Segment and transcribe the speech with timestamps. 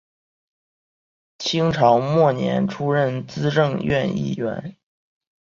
[1.37, 4.75] 清朝末年出任资政院议员。